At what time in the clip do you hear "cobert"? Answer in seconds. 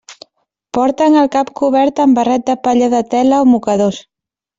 1.61-2.01